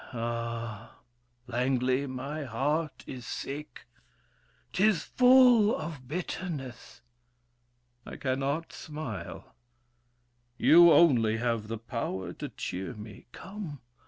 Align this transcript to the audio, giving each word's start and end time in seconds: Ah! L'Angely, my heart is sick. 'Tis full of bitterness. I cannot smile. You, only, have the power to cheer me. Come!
Ah! 0.13 0.95
L'Angely, 1.45 2.07
my 2.07 2.43
heart 2.43 3.03
is 3.05 3.23
sick. 3.23 3.85
'Tis 4.73 5.03
full 5.03 5.75
of 5.79 6.07
bitterness. 6.07 7.01
I 8.03 8.15
cannot 8.15 8.73
smile. 8.73 9.53
You, 10.57 10.91
only, 10.91 11.37
have 11.37 11.67
the 11.67 11.77
power 11.77 12.33
to 12.33 12.49
cheer 12.49 12.95
me. 12.95 13.27
Come! 13.31 13.79